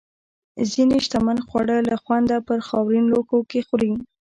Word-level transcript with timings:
ځینې 0.71 0.97
شتمن 1.05 1.37
خواړه 1.47 1.77
له 1.89 1.95
خونده 2.03 2.37
په 2.47 2.53
خاورین 2.67 3.05
لوښو 3.11 3.39
کې 3.49 3.59
خوري. 3.67 3.91